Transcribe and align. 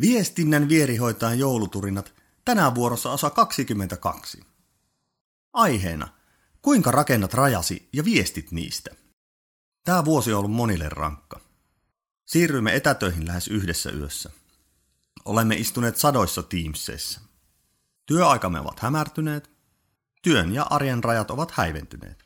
Viestinnän 0.00 0.68
vierihoitajan 0.68 1.38
jouluturinat, 1.38 2.14
tänään 2.44 2.74
vuorossa 2.74 3.12
osa 3.12 3.30
22. 3.30 4.40
Aiheena, 5.52 6.08
kuinka 6.62 6.90
rakennat 6.90 7.34
rajasi 7.34 7.88
ja 7.92 8.04
viestit 8.04 8.52
niistä. 8.52 8.90
Tämä 9.84 10.04
vuosi 10.04 10.32
on 10.32 10.38
ollut 10.38 10.52
monille 10.52 10.88
rankka. 10.88 11.40
Siirryimme 12.24 12.76
etätöihin 12.76 13.26
lähes 13.26 13.48
yhdessä 13.48 13.90
yössä. 13.90 14.30
Olemme 15.24 15.54
istuneet 15.54 15.96
sadoissa 15.96 16.42
Teamseissa. 16.42 17.20
Työaikamme 18.06 18.60
ovat 18.60 18.80
hämärtyneet, 18.80 19.50
työn 20.22 20.54
ja 20.54 20.66
arjen 20.70 21.04
rajat 21.04 21.30
ovat 21.30 21.50
häiventyneet. 21.50 22.24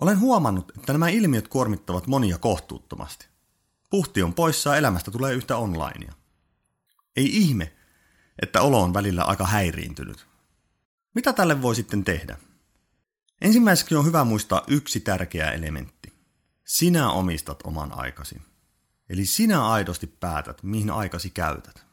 Olen 0.00 0.20
huomannut, 0.20 0.72
että 0.78 0.92
nämä 0.92 1.08
ilmiöt 1.08 1.48
kuormittavat 1.48 2.06
monia 2.06 2.38
kohtuuttomasti. 2.38 3.26
Puhti 3.90 4.22
on 4.22 4.34
poissa 4.34 4.70
ja 4.70 4.76
elämästä 4.76 5.10
tulee 5.10 5.34
yhtä 5.34 5.56
onlinea. 5.56 6.23
Ei 7.16 7.36
ihme, 7.36 7.72
että 8.42 8.62
olo 8.62 8.82
on 8.82 8.94
välillä 8.94 9.24
aika 9.24 9.46
häiriintynyt. 9.46 10.26
Mitä 11.14 11.32
tälle 11.32 11.62
voi 11.62 11.74
sitten 11.74 12.04
tehdä? 12.04 12.38
Ensimmäiseksi 13.40 13.94
on 13.94 14.06
hyvä 14.06 14.24
muistaa 14.24 14.62
yksi 14.66 15.00
tärkeä 15.00 15.50
elementti. 15.50 16.12
Sinä 16.64 17.10
omistat 17.10 17.60
oman 17.64 17.92
aikasi. 17.92 18.42
Eli 19.08 19.26
sinä 19.26 19.68
aidosti 19.68 20.06
päätät, 20.06 20.62
mihin 20.62 20.90
aikasi 20.90 21.30
käytät. 21.30 21.86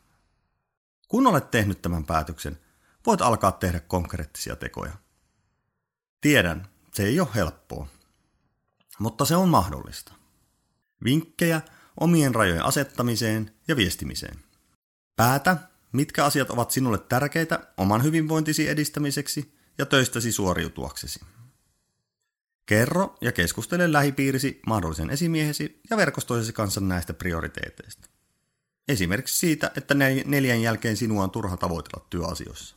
Kun 1.07 1.27
olet 1.27 1.51
tehnyt 1.51 1.81
tämän 1.81 2.05
päätöksen, 2.05 2.59
voit 3.05 3.21
alkaa 3.21 3.51
tehdä 3.51 3.79
konkreettisia 3.79 4.55
tekoja. 4.55 4.93
Tiedän, 6.21 6.67
se 6.93 7.03
ei 7.03 7.19
ole 7.19 7.27
helppoa, 7.35 7.87
mutta 8.99 9.25
se 9.25 9.35
on 9.35 9.49
mahdollista. 9.49 10.13
Vinkkejä 11.03 11.61
omien 11.99 12.35
rajojen 12.35 12.65
asettamiseen 12.65 13.55
ja 13.67 13.75
viestimiseen– 13.75 14.39
Päätä, 15.15 15.57
mitkä 15.91 16.25
asiat 16.25 16.49
ovat 16.49 16.71
sinulle 16.71 16.97
tärkeitä 16.97 17.59
oman 17.77 18.03
hyvinvointisi 18.03 18.69
edistämiseksi 18.69 19.53
ja 19.77 19.85
töistäsi 19.85 20.31
suoriutuaksesi. 20.31 21.19
Kerro 22.65 23.17
ja 23.21 23.31
keskustele 23.31 23.91
lähipiirisi, 23.91 24.61
mahdollisen 24.67 25.09
esimiehesi 25.09 25.81
ja 25.89 25.97
verkostoisesi 25.97 26.53
kanssa 26.53 26.81
näistä 26.81 27.13
prioriteeteista. 27.13 28.07
Esimerkiksi 28.87 29.37
siitä, 29.39 29.71
että 29.77 29.93
neljän 30.25 30.61
jälkeen 30.61 30.97
sinua 30.97 31.23
on 31.23 31.31
turha 31.31 31.57
tavoitella 31.57 32.05
työasioissa. 32.09 32.75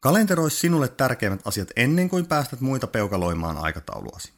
Kalenteroi 0.00 0.50
sinulle 0.50 0.88
tärkeimmät 0.88 1.46
asiat 1.46 1.68
ennen 1.76 2.08
kuin 2.08 2.26
päästät 2.26 2.60
muita 2.60 2.86
peukaloimaan 2.86 3.58
aikatauluasi. 3.58 4.32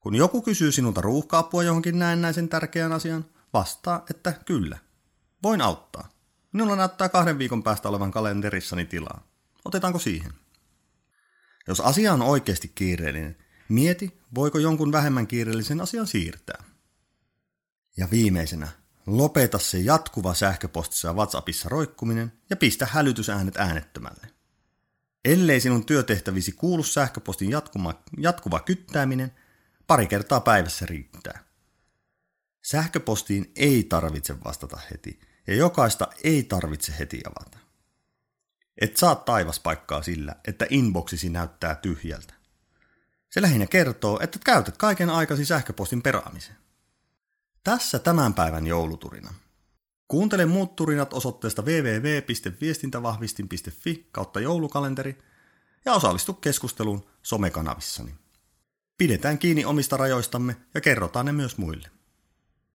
Kun 0.00 0.14
joku 0.14 0.42
kysyy 0.42 0.72
sinulta 0.72 1.00
ruuhkaapua 1.00 1.62
johonkin 1.62 1.98
näennäisen 1.98 2.48
tärkeän 2.48 2.92
asian, 2.92 3.24
vastaa, 3.52 4.04
että 4.10 4.32
kyllä. 4.44 4.78
Voin 5.42 5.60
auttaa. 5.60 6.08
Minulla 6.52 6.76
näyttää 6.76 7.08
kahden 7.08 7.38
viikon 7.38 7.62
päästä 7.62 7.88
olevan 7.88 8.10
kalenterissani 8.10 8.84
tilaa. 8.84 9.26
Otetaanko 9.64 9.98
siihen? 9.98 10.32
Jos 11.68 11.80
asia 11.80 12.12
on 12.12 12.22
oikeasti 12.22 12.72
kiireellinen, 12.74 13.36
mieti, 13.68 14.18
voiko 14.34 14.58
jonkun 14.58 14.92
vähemmän 14.92 15.26
kiireellisen 15.26 15.80
asian 15.80 16.06
siirtää. 16.06 16.64
Ja 17.96 18.08
viimeisenä, 18.10 18.68
lopeta 19.06 19.58
se 19.58 19.78
jatkuva 19.78 20.34
sähköpostissa 20.34 21.08
ja 21.08 21.14
WhatsAppissa 21.14 21.68
roikkuminen 21.68 22.32
ja 22.50 22.56
pistä 22.56 22.86
hälytysäänet 22.90 23.56
äänettömälle. 23.56 24.26
Ellei 25.24 25.60
sinun 25.60 25.86
työtehtävisi 25.86 26.52
kuulu 26.52 26.82
sähköpostin 26.82 27.50
jatkuma, 27.50 27.94
jatkuva 28.18 28.60
kyttääminen, 28.60 29.32
pari 29.86 30.06
kertaa 30.06 30.40
päivässä 30.40 30.86
riittää. 30.86 31.44
Sähköpostiin 32.62 33.52
ei 33.56 33.84
tarvitse 33.84 34.44
vastata 34.44 34.78
heti– 34.90 35.20
ja 35.46 35.54
jokaista 35.54 36.08
ei 36.24 36.42
tarvitse 36.42 36.94
heti 36.98 37.20
avata. 37.24 37.58
Et 38.80 38.96
saa 38.96 39.14
taivaspaikkaa 39.14 40.02
sillä, 40.02 40.36
että 40.48 40.66
inboxisi 40.70 41.30
näyttää 41.30 41.74
tyhjältä. 41.74 42.34
Se 43.30 43.42
lähinnä 43.42 43.66
kertoo, 43.66 44.20
että 44.22 44.38
käytät 44.44 44.76
kaiken 44.76 45.10
aikasi 45.10 45.44
sähköpostin 45.44 46.02
peraamiseen. 46.02 46.56
Tässä 47.64 47.98
tämän 47.98 48.34
päivän 48.34 48.66
jouluturina. 48.66 49.34
Kuuntele 50.08 50.46
muut 50.46 50.76
turinat 50.76 51.14
osoitteesta 51.14 51.62
www.viestintävahvistin.fi 51.62 54.08
kautta 54.12 54.40
joulukalenteri 54.40 55.18
ja 55.84 55.92
osallistu 55.92 56.32
keskusteluun 56.32 57.06
somekanavissani. 57.22 58.14
Pidetään 58.98 59.38
kiinni 59.38 59.64
omista 59.64 59.96
rajoistamme 59.96 60.56
ja 60.74 60.80
kerrotaan 60.80 61.26
ne 61.26 61.32
myös 61.32 61.58
muille. 61.58 62.01